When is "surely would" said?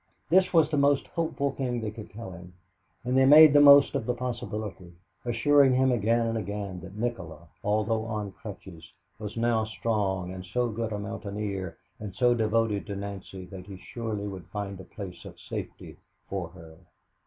13.77-14.47